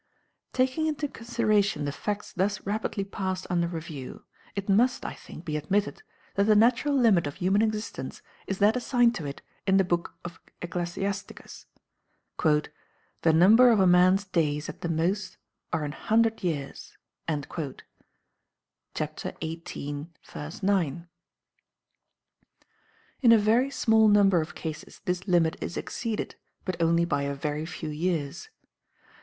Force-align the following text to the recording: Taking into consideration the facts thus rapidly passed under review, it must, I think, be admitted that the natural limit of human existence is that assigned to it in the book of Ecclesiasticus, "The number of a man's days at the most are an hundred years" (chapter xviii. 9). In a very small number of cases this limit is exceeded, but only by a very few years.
Taking 0.51 0.87
into 0.87 1.07
consideration 1.07 1.85
the 1.85 1.91
facts 1.91 2.33
thus 2.33 2.59
rapidly 2.65 3.03
passed 3.03 3.45
under 3.51 3.67
review, 3.67 4.25
it 4.55 4.67
must, 4.67 5.05
I 5.05 5.13
think, 5.13 5.45
be 5.45 5.55
admitted 5.55 6.01
that 6.33 6.45
the 6.45 6.55
natural 6.55 6.95
limit 6.95 7.27
of 7.27 7.35
human 7.35 7.61
existence 7.61 8.23
is 8.47 8.57
that 8.57 8.75
assigned 8.75 9.13
to 9.13 9.27
it 9.27 9.43
in 9.67 9.77
the 9.77 9.83
book 9.83 10.15
of 10.25 10.39
Ecclesiasticus, 10.59 11.67
"The 12.43 13.31
number 13.31 13.69
of 13.69 13.79
a 13.79 13.85
man's 13.85 14.25
days 14.25 14.67
at 14.67 14.81
the 14.81 14.89
most 14.89 15.37
are 15.71 15.83
an 15.83 15.91
hundred 15.91 16.41
years" 16.43 16.97
(chapter 18.95 19.33
xviii. 19.43 20.07
9). 20.63 21.07
In 23.21 23.31
a 23.31 23.37
very 23.37 23.69
small 23.69 24.07
number 24.07 24.41
of 24.41 24.55
cases 24.55 25.01
this 25.05 25.27
limit 25.27 25.57
is 25.61 25.77
exceeded, 25.77 26.37
but 26.65 26.81
only 26.81 27.05
by 27.05 27.21
a 27.21 27.35
very 27.35 27.67
few 27.67 27.89
years. 27.89 28.49